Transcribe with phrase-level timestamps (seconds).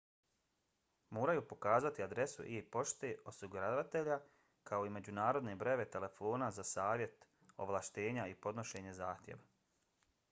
[1.17, 4.17] moraju pokazati adresu e-pošte osiguravatelja
[4.71, 9.49] kao i međunarodne brojeve telefona za savjet/ovlaštenja i podnošenje zahtjeva